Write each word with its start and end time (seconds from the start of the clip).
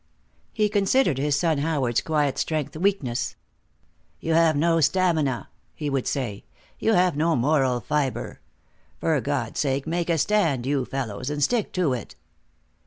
He 0.51 0.67
considered 0.67 1.19
his 1.19 1.37
son 1.39 1.59
Howard's 1.59 2.01
quiet 2.01 2.39
strength 2.39 2.75
weakness. 2.75 3.35
"You 4.19 4.33
have 4.33 4.55
no 4.55 4.79
stamina," 4.81 5.47
he 5.75 5.91
would 5.91 6.07
say. 6.07 6.43
"You 6.79 6.93
have 6.93 7.15
no 7.15 7.35
moral 7.35 7.81
fiber. 7.81 8.39
For 8.99 9.21
God's 9.21 9.59
sake, 9.59 9.85
make 9.85 10.09
a 10.09 10.17
stand, 10.17 10.65
you 10.65 10.85
fellows, 10.85 11.29
and 11.29 11.43
stick 11.43 11.71
to 11.73 11.93
it." 11.93 12.15